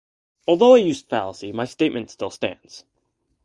Although 0.47 0.73
I 0.73 0.77
used 0.77 1.05
a 1.05 1.09
fallacy, 1.09 1.51
my 1.51 1.65
statement 1.65 2.09
still 2.09 2.31
stands. 2.31 2.85